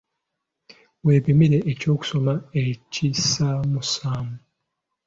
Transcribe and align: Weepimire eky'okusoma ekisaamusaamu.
Weepimire 1.05 1.57
eky'okusoma 1.71 2.33
ekisaamusaamu. 2.61 4.35